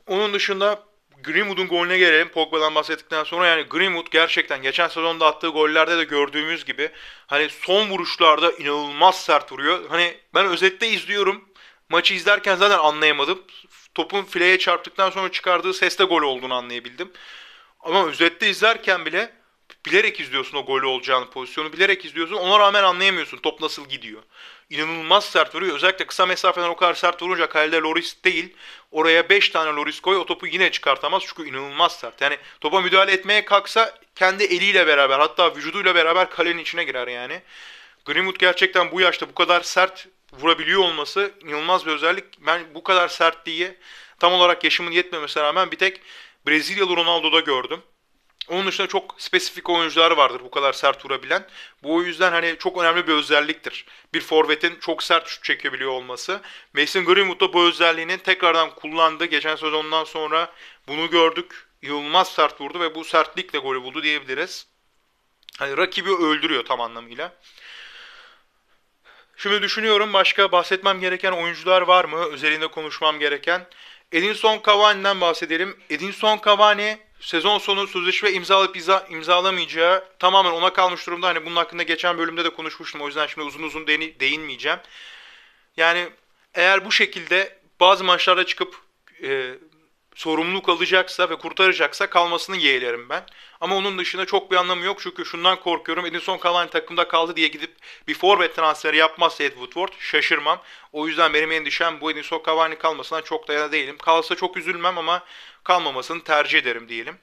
[0.07, 0.83] Onun dışında
[1.23, 2.29] Greenwood'un golüne gelelim.
[2.29, 6.89] Pogba'dan bahsettikten sonra yani Greenwood gerçekten geçen sezonda attığı gollerde de gördüğümüz gibi
[7.27, 9.89] hani son vuruşlarda inanılmaz sert vuruyor.
[9.89, 11.49] Hani ben özette izliyorum.
[11.89, 13.43] Maçı izlerken zaten anlayamadım.
[13.95, 17.11] Topun fileye çarptıktan sonra çıkardığı seste gol olduğunu anlayabildim.
[17.83, 19.33] Ama özette izlerken bile
[19.85, 22.35] bilerek izliyorsun o golü olacağını pozisyonu bilerek izliyorsun.
[22.35, 24.21] Ona rağmen anlayamıyorsun top nasıl gidiyor.
[24.69, 25.75] İnanılmaz sert vuruyor.
[25.75, 28.53] Özellikle kısa mesafeden o kadar sert vurunca kalede Loris değil.
[28.91, 32.21] Oraya 5 tane Loris koy o topu yine çıkartamaz çünkü inanılmaz sert.
[32.21, 37.41] Yani topa müdahale etmeye kalksa kendi eliyle beraber hatta vücuduyla beraber kalenin içine girer yani.
[38.05, 40.07] Greenwood gerçekten bu yaşta bu kadar sert
[40.39, 42.25] vurabiliyor olması inanılmaz bir özellik.
[42.39, 43.73] Ben bu kadar sertliği
[44.19, 46.01] tam olarak yaşımın yetmemesine rağmen bir tek
[46.47, 47.81] Brezilyalı Ronaldo'da gördüm.
[48.49, 51.47] Onun dışında çok spesifik oyuncular vardır bu kadar sert vurabilen.
[51.83, 53.85] Bu o yüzden hani çok önemli bir özelliktir.
[54.13, 56.41] Bir forvetin çok sert şut çekebiliyor olması.
[56.73, 59.25] Mason Greenwood da bu özelliğini tekrardan kullandı.
[59.25, 60.53] Geçen sezondan sonra
[60.87, 61.67] bunu gördük.
[61.81, 64.67] İnanılmaz sert vurdu ve bu sertlikle golü buldu diyebiliriz.
[65.59, 67.33] Hani rakibi öldürüyor tam anlamıyla.
[69.37, 72.17] Şimdi düşünüyorum başka bahsetmem gereken oyuncular var mı?
[72.17, 73.67] Özelinde konuşmam gereken.
[74.13, 75.77] Edinson Cavani'den bahsedelim.
[75.89, 81.27] Edinson Cavani sezon sonu sözleşme imzalayıp imza, imzalamayacağı tamamen ona kalmış durumda.
[81.27, 83.01] Hani bunun hakkında geçen bölümde de konuşmuştum.
[83.01, 84.79] O yüzden şimdi uzun uzun değin, değinmeyeceğim.
[85.77, 86.09] Yani
[86.53, 88.75] eğer bu şekilde bazı maçlarda çıkıp
[89.23, 89.53] e,
[90.15, 93.23] sorumluluk alacaksa ve kurtaracaksa kalmasını yeğlerim ben.
[93.61, 96.05] Ama onun dışında çok bir anlamı yok çünkü şundan korkuyorum.
[96.05, 97.71] Edinson Cavani takımda kaldı diye gidip
[98.07, 100.61] bir forvet transferi yapmazsa Ed Woodward şaşırmam.
[100.91, 103.97] O yüzden benim endişem bu Edinson Cavani kalmasından çok da yana değilim.
[103.97, 105.23] Kalsa çok üzülmem ama
[105.63, 107.17] kalmamasını tercih ederim diyelim.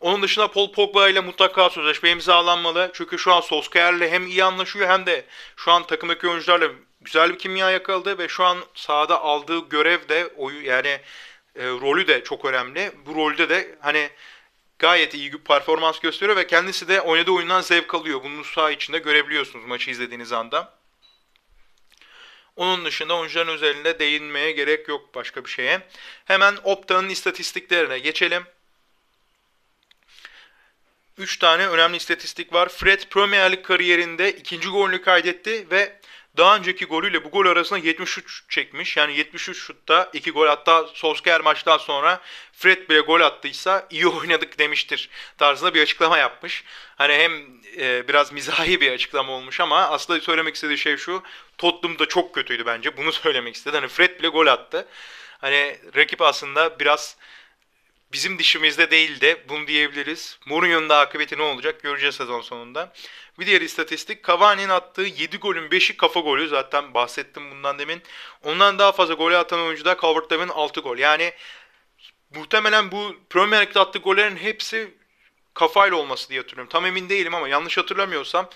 [0.00, 2.90] Onun dışında Paul Pogba ile mutlaka sözleşme imzalanmalı.
[2.94, 5.24] Çünkü şu an Solskjaer'le hem iyi anlaşıyor hem de
[5.56, 6.68] şu an takımdaki oyuncularla
[7.00, 10.30] güzel bir kimya yakaladı ve şu an sahada aldığı görev de
[10.62, 11.00] yani
[11.58, 12.92] e, rolü de çok önemli.
[13.06, 14.10] Bu rolde de hani
[14.78, 18.22] gayet iyi bir performans gösteriyor ve kendisi de oynadığı oyundan zevk alıyor.
[18.24, 20.78] Bunu saha içinde görebiliyorsunuz maçı izlediğiniz anda.
[22.56, 25.80] Onun dışında oyuncuların özelinde değinmeye gerek yok başka bir şeye.
[26.24, 28.44] Hemen Opta'nın istatistiklerine geçelim.
[31.18, 32.68] 3 tane önemli istatistik var.
[32.68, 35.97] Fred Premier Lig kariyerinde ikinci golünü kaydetti ve
[36.38, 38.96] daha önceki golüyle bu gol arasında 73 çekmiş.
[38.96, 42.20] Yani 73 şutta 2 gol hatta Solskjaer maçtan sonra
[42.52, 46.64] Fred bile gol attıysa iyi oynadık demiştir tarzında bir açıklama yapmış.
[46.96, 47.32] Hani hem
[47.78, 51.22] e, biraz mizahi bir açıklama olmuş ama aslında söylemek istediği şey şu.
[51.58, 52.96] Tottenham da çok kötüydü bence.
[52.96, 53.76] Bunu söylemek istedi.
[53.76, 54.88] Hani Fred bile gol attı.
[55.40, 57.16] Hani rakip aslında biraz
[58.12, 60.38] bizim dişimizde değil de bunu diyebiliriz.
[60.46, 62.92] Mourinho'nun da akıbeti ne olacak göreceğiz sezon sonunda.
[63.38, 66.48] Bir diğer istatistik Cavani'nin attığı 7 golün 5'i kafa golü.
[66.48, 68.02] Zaten bahsettim bundan demin.
[68.44, 70.98] Ondan daha fazla gol atan oyuncu da Calvert-Lewin 6 gol.
[70.98, 71.32] Yani
[72.34, 74.94] muhtemelen bu Premier Lig'de attığı gollerin hepsi
[75.54, 76.70] kafayla olması diye hatırlıyorum.
[76.70, 78.50] Tam emin değilim ama yanlış hatırlamıyorsam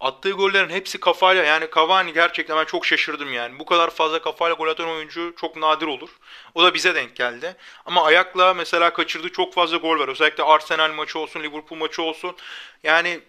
[0.00, 3.58] attığı gollerin hepsi kafayla yani Cavani gerçekten ben çok şaşırdım yani.
[3.58, 6.10] Bu kadar fazla kafayla gol atan oyuncu çok nadir olur.
[6.54, 7.56] O da bize denk geldi.
[7.86, 10.08] Ama ayakla mesela kaçırdığı çok fazla gol var.
[10.08, 12.36] Özellikle Arsenal maçı olsun, Liverpool maçı olsun.
[12.82, 13.20] Yani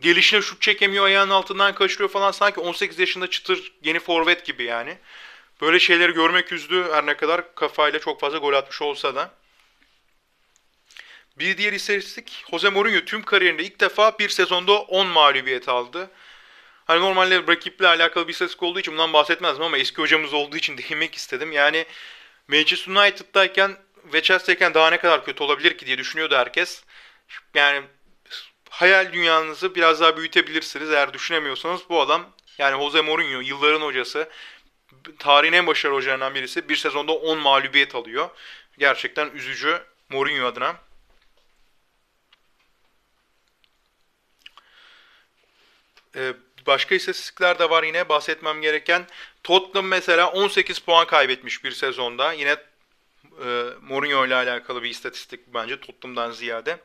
[0.00, 2.30] gelişine şut çekemiyor, ayağının altından kaçırıyor falan.
[2.30, 4.98] Sanki 18 yaşında çıtır yeni forvet gibi yani.
[5.60, 9.30] Böyle şeyleri görmek üzdü her ne kadar kafayla çok fazla gol atmış olsa da.
[11.38, 16.10] Bir diğer istatistik Jose Mourinho tüm kariyerinde ilk defa bir sezonda 10 mağlubiyet aldı.
[16.84, 20.78] Hani normalde rakiple alakalı bir istatistik olduğu için bundan bahsetmezdim ama eski hocamız olduğu için
[20.78, 21.52] değinmek istedim.
[21.52, 21.86] Yani
[22.48, 26.84] Manchester United'dayken ve Chelsea'deyken daha ne kadar kötü olabilir ki diye düşünüyordu herkes.
[27.54, 27.82] Yani
[28.70, 34.28] hayal dünyanızı biraz daha büyütebilirsiniz eğer düşünemiyorsanız bu adam yani Jose Mourinho yılların hocası
[35.18, 38.28] tarihin en başarılı hocalarından birisi bir sezonda 10 mağlubiyet alıyor.
[38.78, 40.85] Gerçekten üzücü Mourinho adına.
[46.16, 46.32] Ee,
[46.66, 49.06] başka istatistikler de var yine bahsetmem gereken.
[49.44, 52.32] Tottenham mesela 18 puan kaybetmiş bir sezonda.
[52.32, 52.56] Yine
[53.44, 56.78] e, Mourinho ile alakalı bir istatistik bence Tottenham'dan ziyade.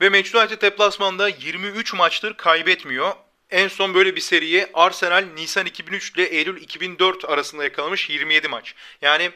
[0.00, 3.12] Ve Manchester United deplasmanda 23 maçtır kaybetmiyor.
[3.50, 8.74] En son böyle bir seriyi Arsenal Nisan 2003 ile Eylül 2004 arasında yakalamış 27 maç.
[9.02, 9.30] Yani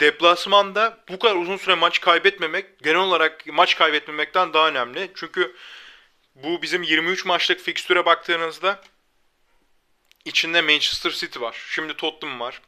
[0.00, 5.10] deplasmanda bu kadar uzun süre maç kaybetmemek genel olarak maç kaybetmemekten daha önemli.
[5.14, 5.54] Çünkü
[6.34, 8.80] bu bizim 23 maçlık fikstüre baktığınızda
[10.24, 11.64] içinde Manchester City var.
[11.70, 12.60] Şimdi Tottenham var.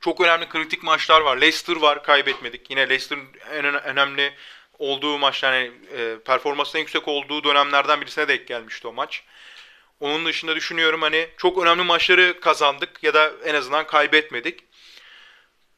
[0.00, 1.36] Çok önemli kritik maçlar var.
[1.36, 2.70] Leicester var kaybetmedik.
[2.70, 4.34] Yine Leicester'ın en önemli
[4.78, 9.22] olduğu maç yani e, performansının yüksek olduğu dönemlerden birisine denk gelmişti o maç.
[10.00, 14.64] Onun dışında düşünüyorum hani çok önemli maçları kazandık ya da en azından kaybetmedik.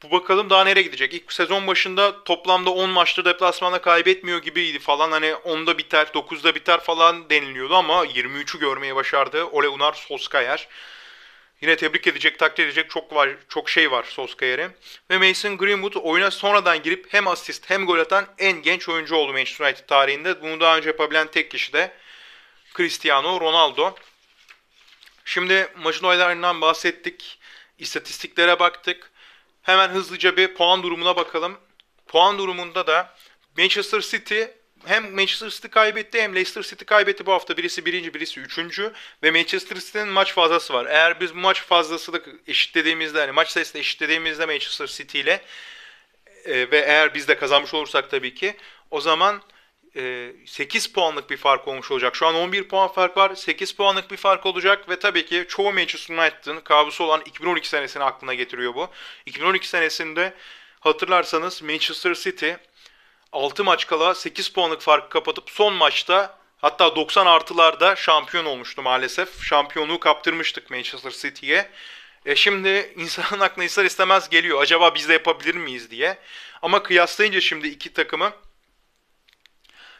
[0.03, 1.15] Bu bakalım daha nereye gidecek.
[1.15, 5.13] İlk sezon başında toplamda 10 maçta deplasmanda kaybetmiyor gibiydi falan.
[5.13, 9.45] Hani 10'da biter, 9'da biter falan deniliyordu ama 23'ü görmeyi başardı.
[9.45, 10.69] Ole Gunnar Solskjaer.
[11.61, 14.71] Yine tebrik edecek, takdir edecek çok var, çok şey var Solskjaer'e.
[15.11, 19.33] Ve Mason Greenwood oyuna sonradan girip hem asist hem gol atan en genç oyuncu oldu
[19.33, 20.43] Manchester United tarihinde.
[20.43, 21.93] Bunu daha önce yapabilen tek kişi de
[22.77, 23.95] Cristiano Ronaldo.
[25.25, 27.39] Şimdi maçın olaylarından bahsettik.
[27.79, 29.11] İstatistiklere baktık.
[29.69, 31.59] Hemen hızlıca bir puan durumuna bakalım.
[32.07, 33.15] Puan durumunda da
[33.59, 34.43] Manchester City
[34.85, 37.57] hem Manchester City kaybetti hem Leicester City kaybetti bu hafta.
[37.57, 38.93] Birisi birinci, birisi üçüncü.
[39.23, 40.87] Ve Manchester City'nin maç fazlası var.
[40.87, 45.43] Eğer biz bu maç fazlasını eşitlediğimizde, hani maç sayısını eşitlediğimizde Manchester City ile
[46.45, 48.57] e, ve eğer biz de kazanmış olursak tabii ki
[48.91, 49.43] o zaman
[50.47, 52.17] 8 puanlık bir fark olmuş olacak.
[52.17, 53.35] Şu an 11 puan fark var.
[53.35, 58.05] 8 puanlık bir fark olacak ve tabii ki çoğu Manchester United'ın kabusu olan 2012 senesini
[58.05, 58.89] aklına getiriyor bu.
[59.27, 60.35] 2012 senesinde
[60.81, 62.51] hatırlarsanız Manchester City
[63.33, 69.43] 6 maç kala 8 puanlık farkı kapatıp son maçta hatta 90 artılarda şampiyon olmuştu maalesef.
[69.43, 71.71] Şampiyonluğu kaptırmıştık Manchester City'ye.
[72.27, 74.63] E şimdi insanın aklına ister istemez geliyor.
[74.63, 76.19] Acaba biz de yapabilir miyiz diye.
[76.63, 78.33] Ama kıyaslayınca şimdi iki takımı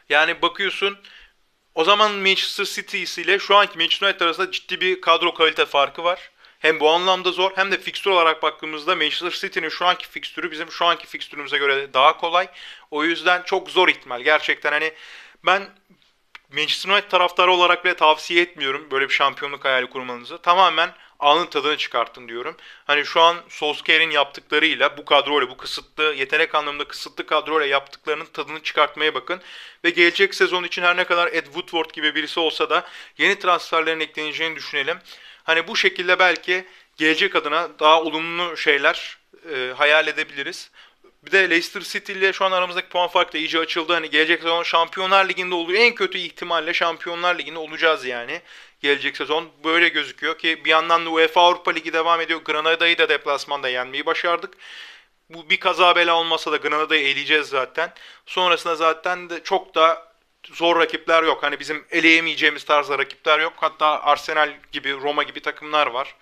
[0.09, 0.99] yani bakıyorsun
[1.75, 6.05] o zaman Manchester City ile şu anki Manchester United arasında ciddi bir kadro kalite farkı
[6.05, 6.31] var.
[6.59, 10.71] Hem bu anlamda zor hem de fikstür olarak baktığımızda Manchester City'nin şu anki fikstürü bizim
[10.71, 12.49] şu anki fikstürümüze göre daha kolay.
[12.91, 14.21] O yüzden çok zor ihtimal.
[14.21, 14.93] Gerçekten hani
[15.47, 15.69] ben
[16.53, 20.39] Manchester United taraftarı olarak bile tavsiye etmiyorum böyle bir şampiyonluk hayali kurmanızı.
[20.39, 22.57] Tamamen anın tadını çıkartın diyorum.
[22.85, 28.63] Hani şu an Solskjaer'in yaptıklarıyla bu kadroyla bu kısıtlı yetenek anlamında kısıtlı kadroyla yaptıklarının tadını
[28.63, 29.41] çıkartmaya bakın.
[29.85, 32.87] Ve gelecek sezon için her ne kadar Ed Woodward gibi birisi olsa da
[33.19, 34.99] yeni transferlerin ekleneceğini düşünelim.
[35.45, 36.65] Hani bu şekilde belki
[36.97, 39.19] gelecek adına daha olumlu şeyler
[39.55, 40.71] e, hayal edebiliriz.
[41.23, 43.93] Bir de Leicester City ile şu an aramızdaki puan farkı da iyice açıldı.
[43.93, 45.81] Hani gelecek sezon Şampiyonlar Ligi'nde oluyor.
[45.81, 48.41] En kötü ihtimalle Şampiyonlar Ligi'nde olacağız yani.
[48.81, 52.41] Gelecek sezon böyle gözüküyor ki bir yandan da UEFA Avrupa Ligi devam ediyor.
[52.45, 54.55] Granada'yı da deplasmanda yenmeyi başardık.
[55.31, 57.93] Bu bir kaza bela olmasa da Granada'yı eleyeceğiz zaten.
[58.27, 60.13] Sonrasında zaten de çok da
[60.53, 61.43] zor rakipler yok.
[61.43, 63.53] Hani bizim eleyemeyeceğimiz tarzda rakipler yok.
[63.57, 66.15] Hatta Arsenal gibi, Roma gibi takımlar var.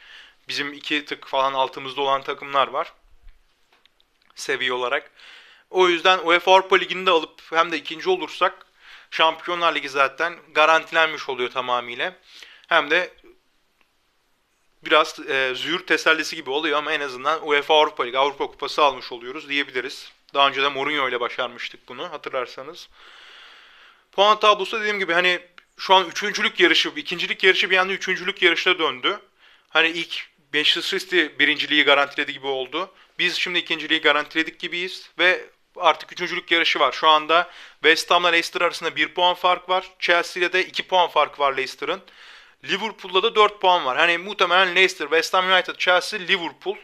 [0.49, 2.92] Bizim iki tık falan altımızda olan takımlar var
[4.37, 5.11] seviye olarak.
[5.71, 8.66] O yüzden UEFA Avrupa Ligi'ni de alıp hem de ikinci olursak
[9.11, 12.12] Şampiyonlar Ligi zaten garantilenmiş oluyor tamamıyla.
[12.66, 13.11] Hem de
[14.85, 19.12] biraz e, züğür tesellisi gibi oluyor ama en azından UEFA Avrupa Ligi, Avrupa Kupası almış
[19.12, 20.12] oluyoruz diyebiliriz.
[20.35, 22.88] Daha önce de Mourinho ile başarmıştık bunu hatırlarsanız.
[24.12, 25.40] Puan tablosu dediğim gibi hani
[25.76, 29.20] şu an üçüncülük yarışı, ikincilik yarışı bir anda üçüncülük yarışına döndü.
[29.68, 32.90] Hani ilk Manchester City birinciliği garantiledi gibi oldu.
[33.18, 35.44] Biz şimdi ikinciliği garantiledik gibiyiz ve
[35.76, 36.92] artık üçüncülük yarışı var.
[36.92, 39.90] Şu anda West Ham'la Leicester arasında 1 puan fark var.
[39.98, 42.02] Chelsea ile de 2 puan fark var Leicester'ın.
[42.68, 43.98] Liverpool'da da 4 puan var.
[43.98, 46.76] Hani muhtemelen Leicester, West Ham United, Chelsea, Liverpool.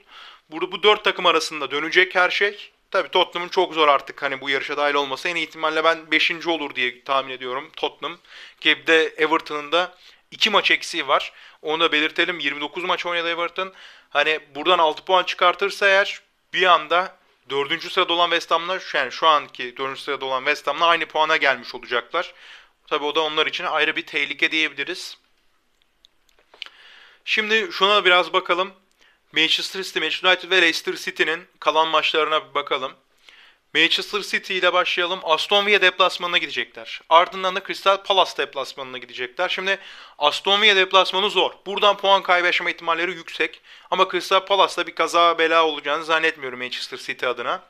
[0.51, 2.73] Burada bu 4 takım arasında dönecek her şey.
[2.91, 5.29] Tabi Tottenham'ın çok zor artık hani bu yarışa dahil olması.
[5.29, 6.47] En ihtimalle ben 5.
[6.47, 8.19] olur diye tahmin ediyorum Tottenham.
[8.61, 9.95] Ki de Everton'ın da
[10.31, 11.33] 2 maç eksiği var.
[11.63, 12.41] Onu da belirtelim.
[12.41, 13.73] 29 maç oynadı Everton.
[14.11, 16.21] Hani buradan 6 puan çıkartırsa eğer
[16.53, 17.17] bir anda
[17.51, 17.93] 4.
[17.93, 19.99] sırada olan West Ham'la yani şu anki 4.
[19.99, 22.35] sırada olan West Ham'la aynı puana gelmiş olacaklar.
[22.87, 25.17] Tabi o da onlar için ayrı bir tehlike diyebiliriz.
[27.25, 28.73] Şimdi şuna biraz bakalım.
[29.33, 32.93] Manchester City, Manchester United ve Leicester City'nin kalan maçlarına bir bakalım.
[33.75, 35.21] Manchester City ile başlayalım.
[35.23, 37.01] Aston Villa deplasmanına gidecekler.
[37.09, 39.49] Ardından da Crystal Palace deplasmanına gidecekler.
[39.49, 39.79] Şimdi
[40.19, 41.51] Aston Villa deplasmanı zor.
[41.67, 43.61] Buradan puan kaybetme ihtimalleri yüksek.
[43.91, 47.63] Ama Crystal Palace'da bir kaza bela olacağını zannetmiyorum Manchester City adına.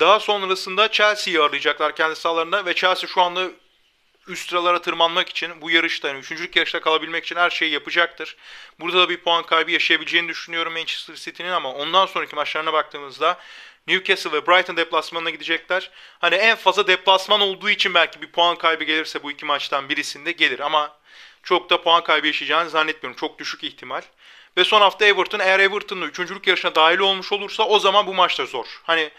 [0.00, 3.48] Daha sonrasında Chelsea'yi arayacaklar kendi sahalarında ve Chelsea şu anda
[4.30, 8.36] üst sıralara tırmanmak için bu yarışta, yani üçüncülük yarışta kalabilmek için her şeyi yapacaktır.
[8.80, 13.38] Burada da bir puan kaybı yaşayabileceğini düşünüyorum Manchester City'nin ama ondan sonraki maçlarına baktığımızda
[13.86, 15.90] Newcastle ve Brighton deplasmanına gidecekler.
[16.18, 20.32] Hani en fazla deplasman olduğu için belki bir puan kaybı gelirse bu iki maçtan birisinde
[20.32, 20.96] gelir ama
[21.42, 23.20] çok da puan kaybı yaşayacağını zannetmiyorum.
[23.20, 24.02] Çok düşük ihtimal.
[24.56, 28.46] Ve son hafta Everton eğer Everton'da üçüncülük yarışına dahil olmuş olursa o zaman bu maçta
[28.46, 28.66] zor.
[28.82, 29.10] Hani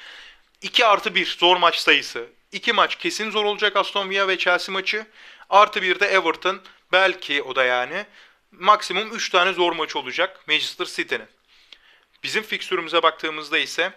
[0.61, 2.29] 2 artı 1 zor maç sayısı.
[2.51, 5.05] 2 maç kesin zor olacak Aston Villa ve Chelsea maçı.
[5.49, 6.61] Artı 1 de Everton
[6.91, 8.05] belki o da yani.
[8.51, 11.27] Maksimum 3 tane zor maç olacak Manchester City'nin.
[12.23, 13.93] Bizim fikstürümüze baktığımızda ise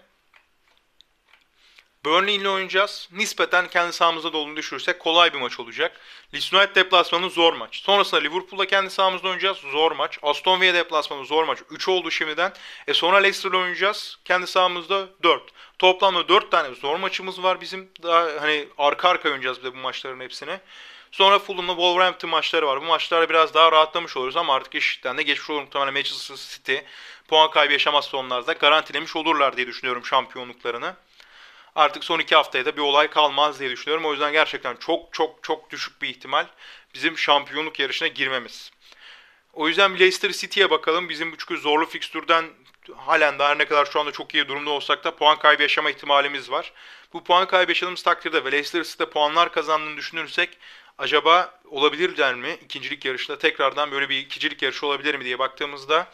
[2.04, 3.08] Burnley ile oynayacağız.
[3.12, 6.00] Nispeten kendi sahamızda da olduğunu düşürürsek kolay bir maç olacak.
[6.34, 7.82] Leeds United deplasmanı zor maç.
[7.82, 9.58] Sonrasında Liverpool'la kendi sahamızda oynayacağız.
[9.58, 10.18] Zor maç.
[10.22, 11.58] Aston Villa deplasmanı zor maç.
[11.70, 12.52] 3 oldu şimdiden.
[12.86, 14.18] E sonra Leicester'la oynayacağız.
[14.24, 15.42] Kendi sahamızda 4.
[15.78, 17.90] Toplamda 4 tane zor maçımız var bizim.
[18.02, 20.58] Daha hani arka arka oynayacağız bir de bu maçların hepsini.
[21.12, 22.80] Sonra Fulham'la Wolverhampton maçları var.
[22.80, 26.76] Bu maçlarda biraz daha rahatlamış oluruz ama artık eşitten de geçmiş olur muhtemelen Manchester City
[27.28, 30.94] puan kaybı yaşamazsa onlar da garantilemiş olurlar diye düşünüyorum şampiyonluklarını
[31.74, 34.04] artık son iki haftaya da bir olay kalmaz diye düşünüyorum.
[34.04, 36.46] O yüzden gerçekten çok çok çok düşük bir ihtimal
[36.94, 38.70] bizim şampiyonluk yarışına girmemiz.
[39.52, 41.08] O yüzden Leicester City'ye bakalım.
[41.08, 42.44] Bizim çünkü zorlu fikstürden
[42.96, 46.50] halen daha ne kadar şu anda çok iyi durumda olsak da puan kaybı yaşama ihtimalimiz
[46.50, 46.72] var.
[47.12, 50.58] Bu puan kaybı yaşadığımız takdirde ve Leicester City'de puanlar kazandığını düşünürsek
[50.98, 52.58] acaba olabilirler mi?
[52.64, 56.06] İkincilik yarışında tekrardan böyle bir ikincilik yarışı olabilir mi diye baktığımızda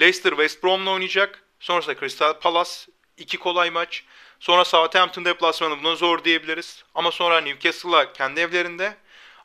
[0.00, 1.44] Leicester West Brom'la oynayacak.
[1.60, 2.70] Sonrasında Crystal Palace
[3.16, 4.04] iki kolay maç.
[4.40, 6.84] Sonra Southampton deplasmanı buna zor diyebiliriz.
[6.94, 8.96] Ama sonra Newcastle'la kendi evlerinde.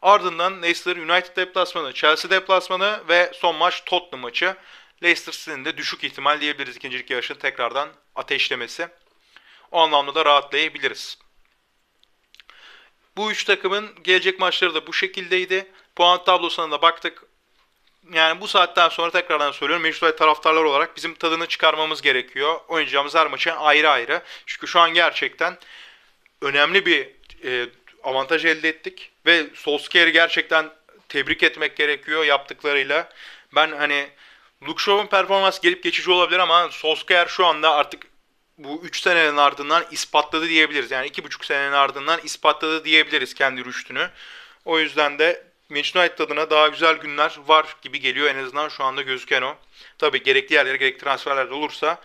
[0.02, 4.56] Ardından Leicester United deplasmanı, Chelsea deplasmanı ve son maç Tottenham maçı.
[5.04, 8.88] Leicester City'nin de düşük ihtimal diyebiliriz ikincilik yarışını tekrardan ateşlemesi.
[9.72, 11.18] O anlamda da rahatlayabiliriz.
[13.18, 15.72] Bu üç takımın gelecek maçları da bu şekildeydi.
[15.96, 17.24] Puan tablosuna da baktık
[18.14, 22.60] yani bu saatten sonra tekrardan söylüyorum Manchester taraftarlar olarak bizim tadını çıkarmamız gerekiyor.
[22.68, 24.22] Oynayacağımız her maçı ayrı ayrı.
[24.46, 25.58] Çünkü şu an gerçekten
[26.42, 27.10] önemli bir
[27.44, 27.70] e,
[28.04, 29.12] avantaj elde ettik.
[29.26, 30.70] Ve Solskjaer'i gerçekten
[31.10, 33.10] tebrik etmek gerekiyor yaptıklarıyla.
[33.56, 34.10] Ben hani
[34.64, 38.04] Luke Shaw'un performans gelip geçici olabilir ama Solskjaer şu anda artık
[38.58, 40.92] bu 3 senenin ardından ispatladı diyebiliriz.
[40.92, 44.10] Yani 2,5 senenin ardından ispatladı diyebiliriz kendi rüştünü.
[44.66, 48.84] O yüzden de Manchester United adına daha güzel günler var gibi geliyor en azından şu
[48.84, 49.58] anda gözüken o.
[49.98, 52.02] Tabii gerekli yerlere gerekli transferler de olursa.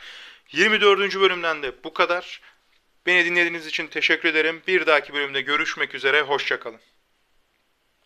[0.53, 1.21] 24.
[1.21, 2.41] bölümden de bu kadar.
[3.07, 4.63] Beni dinlediğiniz için teşekkür ederim.
[4.67, 6.23] Bir dahaki bölümde görüşmek üzere.
[6.23, 6.81] Hoşçakalın.